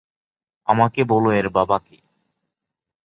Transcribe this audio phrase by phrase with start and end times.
[0.67, 1.97] আমাকে বল এর বাবা কে!